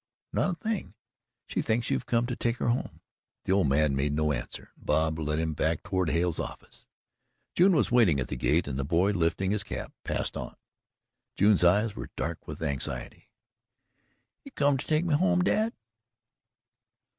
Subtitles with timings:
[0.33, 0.95] "Not a thing;
[1.45, 3.01] she thinks you've come to take her home."
[3.43, 6.87] The old man made no answer, and Bob led him back toward Hale's office.
[7.53, 10.55] June was waiting at the gate, and the boy, lifting his cap, passed on.
[11.35, 13.29] June's eyes were dark with anxiety.
[14.43, 15.71] "You come to take me home, dad?"